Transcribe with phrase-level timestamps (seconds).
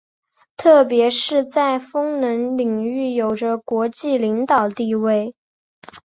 [0.57, 5.35] 特别是在风能领域有着国际领导地位。